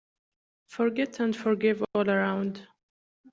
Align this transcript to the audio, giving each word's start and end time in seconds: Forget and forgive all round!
Forget 0.65 1.19
and 1.19 1.37
forgive 1.37 1.83
all 1.93 2.03
round! 2.05 2.67